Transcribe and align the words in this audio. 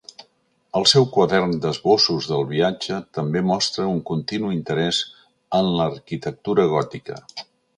El 0.77 0.85
seu 0.91 1.03
quadern 1.17 1.51
d'esbossos 1.65 2.29
del 2.31 2.47
viatge 2.55 2.97
també 3.17 3.43
mostra 3.51 3.87
un 3.93 4.01
continu 4.11 4.51
interès 4.57 5.03
en 5.59 5.73
l'arquitectura 5.79 6.67
gòtica. 6.77 7.25